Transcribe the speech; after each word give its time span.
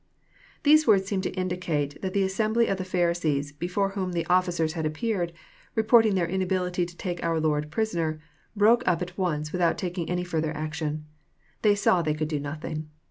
^ 0.59 0.63
These 0.63 0.87
words 0.87 1.05
seem 1.05 1.21
to 1.21 1.29
indi 1.33 1.57
cate 1.57 2.01
that 2.01 2.13
the 2.15 2.23
assembly 2.23 2.65
of 2.65 2.79
Pharisees, 2.79 3.51
before 3.51 3.89
whom 3.89 4.13
the 4.13 4.25
officers 4.25 4.73
had 4.73 4.83
appeared, 4.83 5.31
reporting 5.75 6.15
their 6.15 6.27
inability 6.27 6.87
to 6.87 6.97
take 6.97 7.23
our 7.23 7.39
Lord 7.39 7.69
pris 7.69 7.93
oner, 7.93 8.19
broke 8.55 8.81
up 8.87 9.03
at 9.03 9.15
once 9.15 9.51
without 9.51 9.77
taking 9.77 10.09
any 10.09 10.23
further 10.23 10.57
action. 10.57 11.05
They 11.61 11.75
saw 11.75 12.01
they 12.01 12.15
could 12.15 12.29
do 12.29 12.39
nothing. 12.39 12.89